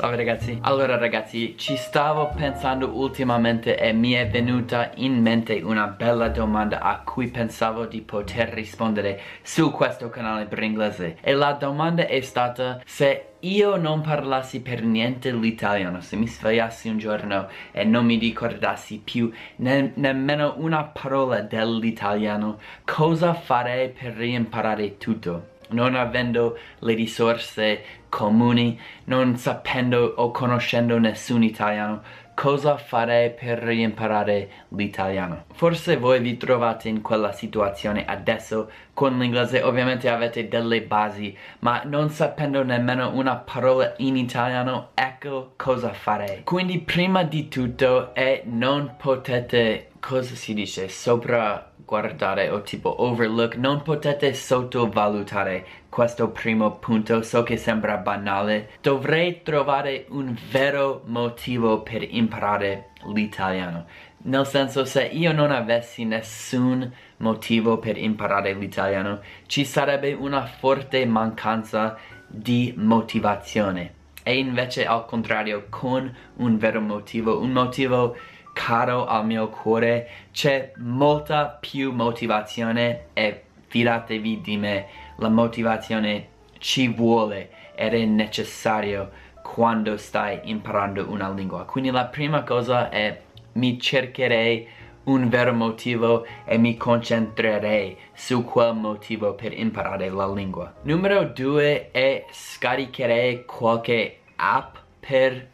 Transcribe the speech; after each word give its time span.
Salve 0.00 0.16
ragazzi 0.16 0.58
Allora 0.62 0.96
ragazzi 0.96 1.58
ci 1.58 1.76
stavo 1.76 2.30
pensando 2.34 2.96
ultimamente 2.96 3.76
e 3.76 3.92
mi 3.92 4.12
è 4.12 4.26
venuta 4.26 4.92
in 4.94 5.20
mente 5.20 5.60
una 5.62 5.88
bella 5.88 6.30
domanda 6.30 6.80
a 6.80 7.00
cui 7.00 7.28
pensavo 7.28 7.84
di 7.84 8.00
poter 8.00 8.48
rispondere 8.48 9.20
su 9.42 9.70
questo 9.70 10.08
canale 10.08 10.46
per 10.46 10.62
inglese 10.62 11.18
E 11.20 11.34
la 11.34 11.52
domanda 11.52 12.06
è 12.06 12.18
stata 12.22 12.80
se 12.86 13.26
io 13.40 13.76
non 13.76 14.00
parlassi 14.00 14.62
per 14.62 14.82
niente 14.82 15.32
l'italiano, 15.32 16.00
se 16.00 16.16
mi 16.16 16.26
svegliassi 16.26 16.88
un 16.88 16.96
giorno 16.96 17.48
e 17.70 17.84
non 17.84 18.06
mi 18.06 18.16
ricordassi 18.16 19.02
più 19.04 19.30
ne 19.56 19.92
nemmeno 19.96 20.54
una 20.56 20.84
parola 20.84 21.42
dell'italiano, 21.42 22.58
cosa 22.86 23.34
farei 23.34 23.90
per 23.90 24.14
reimparare 24.14 24.96
tutto? 24.96 25.58
Non 25.70 25.94
avendo 25.94 26.58
le 26.80 26.94
risorse 26.94 27.82
comuni, 28.08 28.78
non 29.04 29.36
sapendo 29.36 30.14
o 30.16 30.30
conoscendo 30.30 30.98
nessun 30.98 31.42
italiano, 31.42 32.02
cosa 32.34 32.78
farei 32.78 33.32
per 33.32 33.58
reimparare 33.58 34.48
l'italiano? 34.68 35.44
Forse 35.52 35.98
voi 35.98 36.20
vi 36.20 36.38
trovate 36.38 36.88
in 36.88 37.02
quella 37.02 37.32
situazione 37.32 38.06
adesso 38.06 38.70
con 38.94 39.18
l'inglese, 39.18 39.62
ovviamente 39.62 40.08
avete 40.08 40.48
delle 40.48 40.80
basi, 40.80 41.36
ma 41.58 41.82
non 41.84 42.08
sapendo 42.08 42.62
nemmeno 42.62 43.10
una 43.14 43.36
parola 43.36 43.92
in 43.98 44.16
italiano, 44.16 44.92
ecco 44.94 45.52
cosa 45.56 45.92
farei. 45.92 46.44
Quindi 46.44 46.78
prima 46.78 47.24
di 47.24 47.48
tutto 47.48 48.14
è 48.14 48.42
non 48.46 48.94
potete, 48.96 49.90
cosa 50.00 50.34
si 50.34 50.54
dice, 50.54 50.88
sopra 50.88 51.69
guardare 51.90 52.50
o 52.50 52.62
tipo 52.62 53.02
overlook, 53.02 53.56
non 53.56 53.82
potete 53.82 54.32
sottovalutare 54.32 55.66
questo 55.88 56.28
primo 56.28 56.78
punto, 56.78 57.20
so 57.22 57.42
che 57.42 57.56
sembra 57.56 57.96
banale. 57.96 58.70
Dovrei 58.80 59.42
trovare 59.42 60.06
un 60.10 60.32
vero 60.52 61.02
motivo 61.06 61.82
per 61.82 62.06
imparare 62.08 62.90
l'italiano. 63.12 63.86
Nel 64.22 64.46
senso, 64.46 64.84
se 64.84 65.02
io 65.02 65.32
non 65.32 65.50
avessi 65.50 66.04
nessun 66.04 66.88
motivo 67.16 67.78
per 67.78 67.96
imparare 67.96 68.52
l'italiano, 68.52 69.20
ci 69.46 69.64
sarebbe 69.64 70.12
una 70.12 70.46
forte 70.46 71.04
mancanza 71.06 71.98
di 72.28 72.72
motivazione. 72.76 73.94
E 74.22 74.38
invece 74.38 74.86
al 74.86 75.06
contrario, 75.06 75.66
con 75.68 76.14
un 76.36 76.56
vero 76.56 76.80
motivo, 76.80 77.40
un 77.40 77.50
motivo 77.50 78.14
caro 78.62 79.06
al 79.06 79.24
mio 79.24 79.48
cuore, 79.48 80.08
c'è 80.32 80.72
molta 80.76 81.46
più 81.46 81.92
motivazione 81.92 83.06
e 83.14 83.44
fidatevi 83.66 84.42
di 84.42 84.56
me, 84.58 84.86
la 85.16 85.30
motivazione 85.30 86.28
ci 86.58 86.88
vuole 86.88 87.50
ed 87.74 87.94
è 87.94 88.04
necessario 88.04 89.10
quando 89.42 89.96
stai 89.96 90.40
imparando 90.44 91.10
una 91.10 91.30
lingua. 91.30 91.64
Quindi 91.64 91.90
la 91.90 92.04
prima 92.04 92.42
cosa 92.42 92.90
è 92.90 93.18
mi 93.52 93.80
cercherei 93.80 94.68
un 95.04 95.30
vero 95.30 95.54
motivo 95.54 96.26
e 96.44 96.58
mi 96.58 96.76
concentrerei 96.76 97.96
su 98.12 98.44
quel 98.44 98.74
motivo 98.74 99.34
per 99.34 99.58
imparare 99.58 100.10
la 100.10 100.30
lingua. 100.30 100.74
Numero 100.82 101.24
due 101.24 101.90
è 101.90 102.26
scaricherei 102.30 103.46
qualche 103.46 104.18
app 104.36 104.76
per 105.00 105.48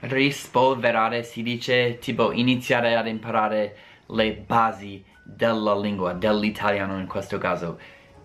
rispolverare 0.00 1.22
si 1.22 1.42
dice 1.42 1.98
tipo 1.98 2.32
iniziare 2.32 2.96
ad 2.96 3.06
imparare 3.06 3.76
le 4.08 4.32
basi 4.34 5.04
della 5.22 5.78
lingua, 5.78 6.12
dell'italiano 6.12 6.98
in 6.98 7.06
questo 7.06 7.38
caso. 7.38 7.78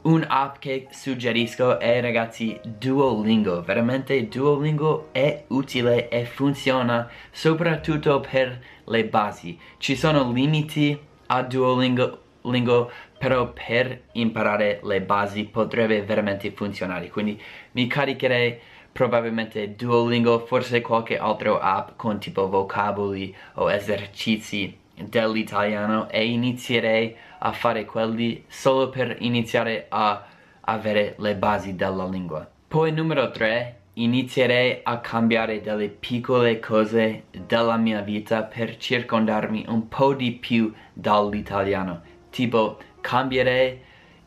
Un 0.03 0.25
app 0.27 0.57
che 0.59 0.87
suggerisco 0.91 1.79
è 1.79 2.01
ragazzi 2.01 2.59
Duolingo, 2.61 3.61
veramente 3.61 4.27
Duolingo 4.27 5.09
è 5.13 5.45
utile 5.47 6.09
e 6.09 6.25
funziona 6.25 7.09
soprattutto 7.31 8.19
per 8.19 8.59
le 8.85 9.05
basi. 9.05 9.57
Ci 9.77 9.95
sono 9.95 10.29
limiti 10.29 10.99
a 11.27 11.41
Duolingo, 11.41 12.19
lingo, 12.41 12.91
però 13.17 13.53
per 13.53 14.03
imparare 14.13 14.81
le 14.83 15.01
basi 15.01 15.45
potrebbe 15.45 16.01
veramente 16.03 16.51
funzionare, 16.51 17.09
quindi 17.09 17.41
mi 17.71 17.87
caricherei 17.87 18.59
probabilmente 18.93 19.75
Duolingo, 19.75 20.45
forse 20.45 20.79
qualche 20.81 21.17
altro 21.17 21.59
app 21.59 21.97
con 21.97 22.19
tipo 22.19 22.47
vocaboli 22.47 23.35
o 23.55 23.69
esercizi 23.69 24.77
dell'italiano 24.95 26.09
e 26.09 26.25
inizierei 26.27 27.15
a 27.39 27.51
fare 27.51 27.83
quelli 27.85 28.45
solo 28.47 28.89
per 28.89 29.17
iniziare 29.19 29.87
a 29.89 30.25
avere 30.61 31.15
le 31.17 31.35
basi 31.35 31.75
della 31.75 32.07
lingua. 32.07 32.47
Poi 32.67 32.91
numero 32.91 33.29
3, 33.31 33.79
inizierei 33.93 34.79
a 34.83 34.99
cambiare 34.99 35.61
delle 35.61 35.89
piccole 35.89 36.59
cose 36.59 37.23
della 37.31 37.77
mia 37.77 38.01
vita 38.01 38.43
per 38.43 38.77
circondarmi 38.77 39.65
un 39.67 39.87
po' 39.87 40.13
di 40.13 40.31
più 40.31 40.71
dall'italiano. 40.93 42.01
Tipo, 42.29 42.77
cambierei 43.01 43.79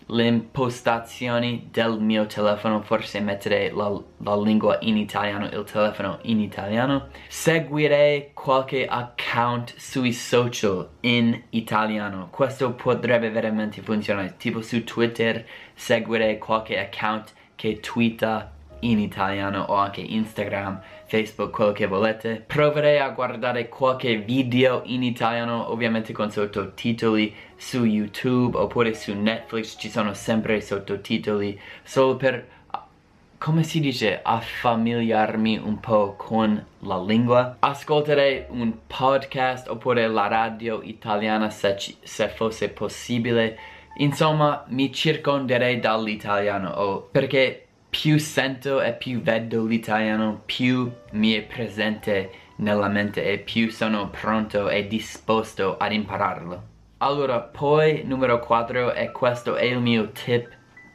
le 0.06 0.26
impostazioni 0.26 1.68
del 1.70 1.98
mio 2.00 2.26
telefono, 2.26 2.80
forse 2.82 3.20
mettere 3.20 3.70
la, 3.72 4.00
la, 4.18 4.36
lingua 4.36 4.78
in 4.82 4.96
italiano, 4.96 5.46
il 5.46 5.64
telefono 5.64 6.18
in 6.22 6.40
italiano. 6.40 7.08
Seguirei 7.28 8.30
qualche 8.32 8.86
account 8.86 9.74
sui 9.76 10.12
social 10.12 10.88
in 11.00 11.42
italiano. 11.50 12.28
Questo 12.30 12.72
potrebbe 12.72 13.30
veramente 13.30 13.82
funzionare. 13.82 14.34
Tipo 14.36 14.60
su 14.60 14.84
Twitter 14.84 15.44
seguire 15.74 16.38
qualche 16.38 16.78
account 16.78 17.32
che 17.56 17.80
twitta 17.80 18.52
in 18.90 18.98
italiano 18.98 19.64
o 19.68 19.74
anche 19.74 20.00
Instagram, 20.00 20.80
Facebook, 21.06 21.50
quello 21.50 21.72
che 21.72 21.86
volete. 21.86 22.44
Proverei 22.46 22.98
a 22.98 23.10
guardare 23.10 23.68
qualche 23.68 24.16
video 24.18 24.82
in 24.84 25.02
italiano, 25.02 25.70
ovviamente 25.70 26.12
con 26.12 26.30
sottotitoli 26.30 27.34
su 27.56 27.84
YouTube 27.84 28.56
oppure 28.56 28.94
su 28.94 29.14
Netflix, 29.14 29.76
ci 29.78 29.88
sono 29.88 30.14
sempre 30.14 30.60
sottotitoli, 30.60 31.58
solo 31.82 32.16
per, 32.16 32.46
come 33.38 33.62
si 33.62 33.80
dice, 33.80 34.20
affamiliarmi 34.22 35.58
un 35.58 35.80
po' 35.80 36.14
con 36.16 36.64
la 36.80 37.02
lingua. 37.02 37.56
Ascolterei 37.58 38.44
un 38.48 38.72
podcast 38.86 39.68
oppure 39.68 40.06
la 40.08 40.26
radio 40.26 40.80
italiana 40.82 41.50
se, 41.50 41.76
se 42.02 42.28
fosse 42.28 42.68
possibile. 42.68 43.58
Insomma, 43.98 44.64
mi 44.68 44.92
circonderei 44.92 45.80
dall'italiano 45.80 46.68
oh, 46.68 47.08
perché 47.10 47.65
più 47.98 48.18
sento 48.18 48.82
e 48.82 48.92
più 48.92 49.22
vedo 49.22 49.64
l'italiano, 49.64 50.42
più 50.44 50.92
mi 51.12 51.32
è 51.32 51.40
presente 51.40 52.30
nella 52.56 52.88
mente 52.88 53.24
e 53.24 53.38
più 53.38 53.70
sono 53.70 54.10
pronto 54.10 54.68
e 54.68 54.86
disposto 54.86 55.78
ad 55.78 55.92
impararlo. 55.92 56.62
Allora, 56.98 57.40
poi 57.40 58.02
numero 58.04 58.38
4 58.38 58.92
e 58.92 59.10
questo 59.12 59.54
è 59.54 59.64
il 59.64 59.80
mio 59.80 60.10
tip 60.10 60.46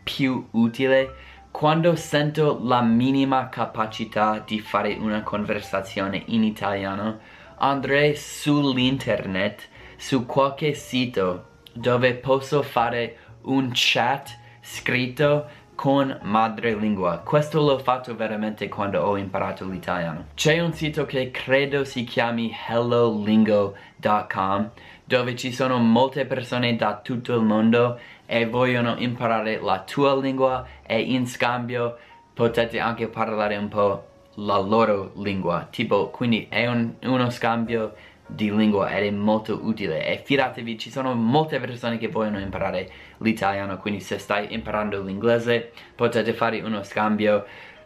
più 0.03 0.47
utile. 0.51 1.15
Quando 1.49 1.95
sento 1.95 2.59
la 2.61 2.83
minima 2.83 3.49
capacità 3.49 4.37
di 4.45 4.59
fare 4.59 4.93
una 4.93 5.23
conversazione 5.23 6.21
in 6.27 6.43
italiano, 6.43 7.17
andrei 7.57 8.15
sull'internet, 8.15 9.67
su 9.97 10.27
qualche 10.27 10.75
sito 10.75 11.47
dove 11.73 12.13
posso 12.13 12.61
fare 12.61 13.17
un 13.45 13.71
chat 13.73 14.37
scritto 14.61 15.47
con 15.81 16.15
madrelingua. 16.21 17.23
Questo 17.25 17.59
l'ho 17.59 17.79
fatto 17.79 18.15
veramente 18.15 18.69
quando 18.69 19.01
ho 19.01 19.17
imparato 19.17 19.65
l'italiano. 19.65 20.25
C'è 20.35 20.59
un 20.59 20.73
sito 20.73 21.07
che 21.07 21.31
credo 21.31 21.85
si 21.85 22.03
chiami 22.03 22.55
hellolingo.com 22.69 24.69
dove 25.03 25.35
ci 25.35 25.51
sono 25.51 25.79
molte 25.79 26.27
persone 26.27 26.75
da 26.75 26.99
tutto 27.01 27.33
il 27.33 27.41
mondo 27.41 27.97
e 28.27 28.45
vogliono 28.45 28.93
imparare 28.99 29.59
la 29.59 29.79
tua 29.79 30.15
lingua 30.15 30.67
e 30.83 31.01
in 31.01 31.25
scambio 31.25 31.97
potete 32.31 32.79
anche 32.79 33.07
parlare 33.07 33.57
un 33.57 33.67
po' 33.67 34.05
la 34.35 34.59
loro 34.59 35.13
lingua. 35.15 35.67
Tipo, 35.71 36.11
quindi 36.11 36.45
è 36.47 36.67
un, 36.67 36.93
uno 37.05 37.31
scambio 37.31 37.95
di 38.33 38.55
lingua 38.55 38.89
ed 38.91 39.05
è 39.05 39.11
molto 39.11 39.59
utile. 39.63 40.05
E 40.05 40.21
fidatevi 40.23 40.77
ci 40.77 40.89
sono 40.89 41.13
molte 41.13 41.59
persone 41.59 41.97
che 41.97 42.07
vogliono 42.07 42.39
imparare 42.39 42.89
l'italiano 43.17 43.77
quindi 43.77 43.99
se 43.99 44.17
stai 44.17 44.53
imparando 44.53 45.01
l'inglese 45.01 45.71
potete 45.95 46.33
fare 46.33 46.61
uno 46.61 46.83
scambio. 46.83 47.45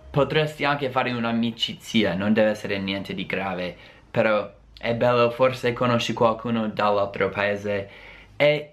Potresti 0.10 0.64
anche 0.64 0.90
fare 0.90 1.12
un'amicizia 1.12 2.14
non 2.14 2.34
deve 2.34 2.52
essere 2.52 2.78
niente 2.78 3.14
di 3.14 3.26
grave 3.26 3.76
però 4.10 4.50
è 4.78 4.94
bello 4.96 5.30
forse 5.32 5.74
conosci 5.74 6.14
qualcuno 6.14 6.68
dall'altro 6.70 7.30
paese. 7.30 7.90
E 8.38 8.72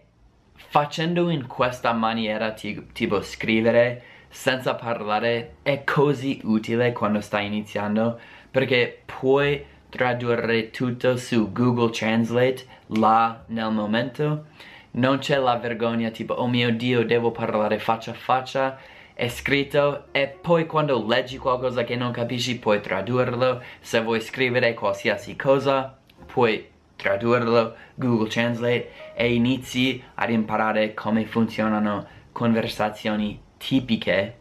facendo 0.54 1.30
in 1.30 1.46
questa 1.46 1.92
maniera 1.92 2.52
tipo 2.52 3.22
scrivere 3.22 4.02
senza 4.28 4.74
parlare 4.74 5.56
è 5.62 5.84
così 5.84 6.40
utile 6.44 6.92
quando 6.92 7.20
stai 7.20 7.46
iniziando 7.46 8.18
perché 8.50 9.02
puoi 9.04 9.62
tradurre 9.92 10.70
tutto 10.70 11.18
su 11.18 11.52
Google 11.52 11.90
Translate 11.90 12.64
là 12.98 13.44
nel 13.48 13.70
momento. 13.70 14.46
Non 14.92 15.18
c'è 15.18 15.36
la 15.36 15.56
vergogna 15.56 16.08
tipo 16.08 16.32
oh 16.32 16.48
mio 16.48 16.74
dio 16.74 17.04
devo 17.04 17.30
parlare 17.30 17.78
faccia 17.78 18.12
a 18.12 18.14
faccia 18.14 18.78
è 19.12 19.28
scritto 19.28 20.06
e 20.12 20.28
poi 20.28 20.64
quando 20.64 21.06
leggi 21.06 21.36
qualcosa 21.36 21.84
che 21.84 21.94
non 21.94 22.10
capisci 22.10 22.58
puoi 22.58 22.80
tradurlo. 22.80 23.62
Se 23.80 24.00
vuoi 24.00 24.22
scrivere 24.22 24.72
qualsiasi 24.72 25.36
cosa 25.36 25.98
puoi 26.24 26.66
tradurlo. 26.96 27.74
Google 27.94 28.28
Translate 28.28 28.90
e 29.14 29.34
inizi 29.34 30.02
ad 30.14 30.30
imparare 30.30 30.94
come 30.94 31.26
funzionano 31.26 32.06
conversazioni 32.32 33.38
tipiche 33.58 34.36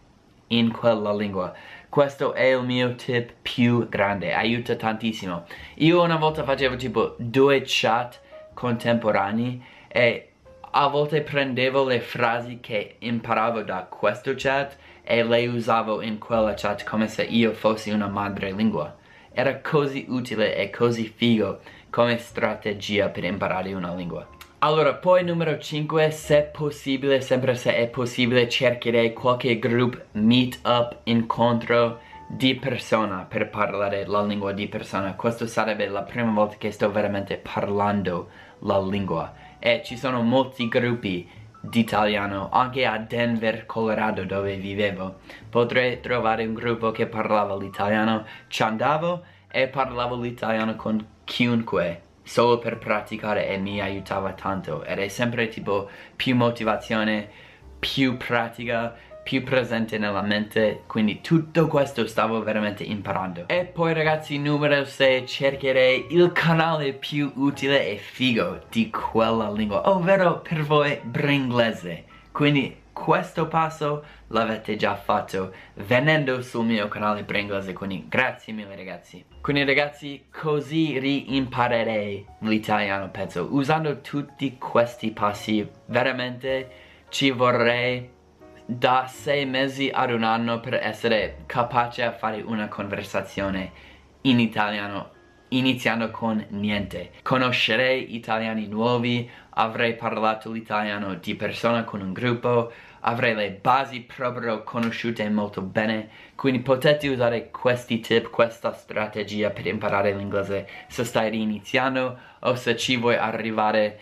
in 0.48 0.72
quella 0.72 1.14
lingua 1.14 1.54
questo 1.92 2.34
è 2.34 2.56
il 2.56 2.64
mio 2.64 2.96
tip 2.96 3.34
più 3.44 3.88
grande 3.90 4.34
aiuta 4.34 4.76
tantissimo 4.76 5.44
io 5.76 6.02
una 6.02 6.16
volta 6.16 6.44
facevo 6.44 6.76
tipo 6.78 7.16
due 7.20 7.62
chat 7.66 8.20
contemporanei 8.54 9.62
e 9.88 10.32
a 10.74 10.88
volte 10.88 11.22
prendevo 11.22 11.84
le 11.84 12.00
frasi 12.00 12.60
che 12.62 12.96
imparavo 13.00 13.62
da 13.64 13.84
questo 13.90 14.34
chat 14.38 14.78
e 15.04 15.22
le 15.22 15.48
usavo 15.48 16.02
in 16.02 16.18
quella 16.18 16.54
chat 16.56 16.86
come 16.86 17.10
se 17.10 17.24
io 17.24 17.52
fossi 17.52 17.90
una 17.90 18.08
madrelingua. 18.08 18.96
Era 19.34 19.60
così 19.60 20.06
utile 20.08 20.56
e 20.56 20.70
così 20.70 21.08
figo 21.14 21.60
come 21.90 22.18
strategia 22.18 23.10
per 23.10 23.26
imparare 23.26 23.74
una 23.74 23.94
lingua. 23.94 24.26
Allora, 24.64 24.94
poi 24.94 25.24
numero 25.24 25.58
5, 25.58 26.12
se 26.12 26.44
possibile, 26.44 27.20
sempre 27.22 27.56
se 27.56 27.76
è 27.76 27.88
possibile, 27.88 28.48
cercherei 28.48 29.12
qualche 29.12 29.58
group 29.58 30.00
meetup, 30.12 31.00
incontro 31.06 32.00
di 32.28 32.54
persona 32.54 33.26
per 33.28 33.50
parlare 33.50 34.06
la 34.06 34.22
lingua 34.24 34.52
di 34.52 34.68
persona. 34.68 35.16
Questo 35.16 35.48
sarebbe 35.48 35.88
la 35.88 36.04
prima 36.04 36.32
volta 36.32 36.58
che 36.58 36.70
sto 36.70 36.92
veramente 36.92 37.38
parlando 37.38 38.30
la 38.60 38.80
lingua. 38.80 39.34
E 39.58 39.82
ci 39.84 39.98
sono 39.98 40.22
molti 40.22 40.68
gruppi 40.68 41.28
di 41.60 41.80
italiano 41.80 42.50
anche 42.52 42.86
a 42.86 43.00
Denver, 43.00 43.66
Colorado 43.66 44.26
dove 44.26 44.58
vivevo. 44.58 45.22
Potrei 45.50 46.02
trovare 46.02 46.46
un 46.46 46.54
gruppo 46.54 46.92
che 46.92 47.08
parlava 47.08 47.58
l'italiano. 47.58 48.28
Ci 48.48 48.62
andavo 48.62 49.24
e 49.50 49.68
parlavo 49.70 50.18
l'italiano 50.18 50.76
con 50.76 51.04
chiunque 51.24 52.10
solo 52.32 52.60
per 52.60 52.78
praticare 52.78 53.50
e 53.50 53.58
mi 53.58 53.82
aiutava 53.82 54.32
tanto. 54.32 54.86
Ed 54.86 55.00
è 55.00 55.10
sempre 55.10 55.50
tipo 55.50 55.90
più 56.16 56.34
motivazione 56.34 57.28
più 57.78 58.16
pratica 58.16 58.96
più 59.22 59.44
presente 59.44 59.98
nella 59.98 60.22
mente. 60.22 60.84
Quindi 60.88 61.20
tutto 61.20 61.68
questo 61.68 62.08
stavo 62.08 62.42
veramente 62.42 62.84
imparando. 62.84 63.50
E 63.50 63.66
poi 63.66 63.94
ragazzi 63.94 64.38
numero 64.38 64.86
6 64.86 65.28
cercherei 65.28 66.08
il 66.12 66.32
canale 66.32 66.94
più 66.94 67.34
utile 67.36 67.90
e 67.90 67.98
figo 67.98 68.62
di 68.70 68.90
quella 68.90 69.52
lingua 69.52 69.90
ovvero 69.90 70.40
per 70.40 70.64
voi 70.64 71.00
bringlese. 71.04 72.06
Quindi 72.32 72.81
questo 73.02 73.48
passo 73.48 74.06
l'avete 74.28 74.76
già 74.76 74.94
fatto 74.94 75.52
venendo 75.74 76.44
sul 76.44 76.66
mio 76.66 76.88
canale 76.88 77.24
bringlese 77.24 77.74
quindi 77.74 78.06
grazie 78.08 78.54
mille 78.54 78.76
ragazzi 78.76 79.26
quindi 79.42 79.64
ragazzi 79.64 80.26
così 80.32 81.00
riimparerei 81.00 82.24
l'italiano 82.42 83.10
penso 83.10 83.48
usando 83.50 84.02
tutti 84.02 84.56
questi 84.60 85.10
passi 85.10 85.68
veramente 85.88 86.70
ci 87.10 87.32
vorrei 87.32 88.08
da 88.68 89.08
sei 89.08 89.48
mesi 89.48 89.90
ad 89.92 90.12
un 90.12 90.22
anno 90.22 90.60
per 90.60 90.76
essere 90.76 91.38
capace 91.48 92.04
a 92.04 92.12
fare 92.12 92.40
una 92.42 92.68
conversazione 92.68 93.72
in 94.22 94.40
italiano 94.40 95.10
iniziando 95.52 96.12
con 96.12 96.46
niente. 96.50 97.12
Conoscerei 97.22 98.16
italiani 98.16 98.68
nuovi, 98.68 99.30
avrei 99.52 99.96
parlato 99.96 100.52
l'italiano 100.52 101.16
di 101.16 101.36
persona 101.36 101.84
con 101.84 102.02
un 102.02 102.14
gruppo, 102.14 102.72
avrei 103.02 103.36
le 103.36 103.52
basi 103.52 104.02
proprio 104.02 104.64
conosciute 104.64 105.28
molto 105.30 105.62
bene, 105.62 106.10
quindi 106.36 106.60
potete 106.62 107.08
usare 107.08 107.50
questi 107.52 108.00
tip, 108.00 108.30
questa 108.30 108.74
strategia 108.74 109.50
per 109.50 109.68
imparare 109.68 110.14
l'inglese 110.14 110.68
se 110.88 111.04
stai 111.04 111.40
iniziando 111.40 112.18
o 112.40 112.56
se 112.56 112.76
ci 112.76 112.98
vuoi 112.98 113.16
arrivare. 113.16 114.00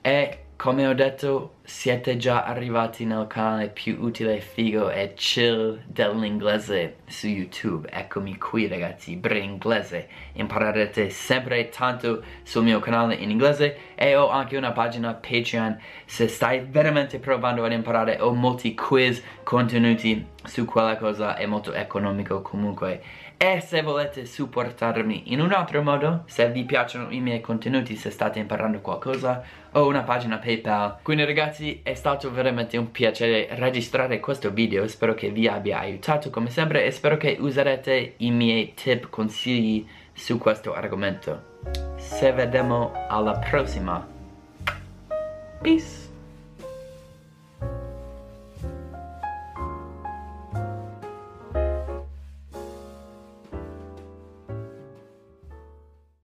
E 0.00 0.38
come 0.60 0.86
ho 0.86 0.92
detto, 0.92 1.54
siete 1.62 2.18
già 2.18 2.44
arrivati 2.44 3.06
nel 3.06 3.26
canale 3.26 3.70
più 3.70 3.96
utile, 3.98 4.40
figo 4.40 4.90
e 4.90 5.14
chill 5.14 5.80
dell'inglese 5.86 6.96
su 7.06 7.28
YouTube. 7.28 7.88
Eccomi 7.90 8.36
qui 8.36 8.68
ragazzi, 8.68 9.16
Bringlese. 9.16 10.08
Imparerete 10.34 11.08
sempre 11.08 11.70
tanto 11.70 12.22
sul 12.42 12.64
mio 12.64 12.78
canale 12.78 13.14
in 13.14 13.30
inglese 13.30 13.94
e 13.94 14.14
ho 14.16 14.28
anche 14.28 14.58
una 14.58 14.72
pagina 14.72 15.14
Patreon. 15.14 15.80
Se 16.04 16.28
stai 16.28 16.60
veramente 16.68 17.18
provando 17.18 17.64
ad 17.64 17.72
imparare, 17.72 18.20
ho 18.20 18.34
molti 18.34 18.74
quiz 18.74 19.22
contenuti 19.42 20.26
su 20.44 20.66
quella 20.66 20.98
cosa, 20.98 21.36
è 21.36 21.46
molto 21.46 21.72
economico 21.72 22.42
comunque 22.42 23.00
e 23.42 23.62
se 23.62 23.80
volete 23.80 24.26
supportarmi 24.26 25.32
in 25.32 25.40
un 25.40 25.52
altro 25.52 25.82
modo, 25.82 26.24
se 26.26 26.50
vi 26.50 26.64
piacciono 26.64 27.06
i 27.08 27.20
miei 27.20 27.40
contenuti, 27.40 27.96
se 27.96 28.10
state 28.10 28.38
imparando 28.38 28.80
qualcosa, 28.80 29.42
ho 29.72 29.86
una 29.86 30.02
pagina 30.02 30.36
Paypal. 30.36 30.98
Quindi 31.00 31.24
ragazzi 31.24 31.80
è 31.82 31.94
stato 31.94 32.30
veramente 32.30 32.76
un 32.76 32.90
piacere 32.90 33.48
registrare 33.52 34.20
questo 34.20 34.50
video, 34.50 34.86
spero 34.86 35.14
che 35.14 35.30
vi 35.30 35.48
abbia 35.48 35.78
aiutato 35.78 36.28
come 36.28 36.50
sempre 36.50 36.84
e 36.84 36.90
spero 36.90 37.16
che 37.16 37.38
userete 37.40 38.12
i 38.18 38.30
miei 38.30 38.74
tip, 38.74 39.08
consigli 39.08 39.86
su 40.12 40.36
questo 40.36 40.74
argomento. 40.74 41.60
Se 41.96 42.32
vediamo 42.32 42.92
alla 43.08 43.38
prossima. 43.38 44.06
Peace! 45.62 46.09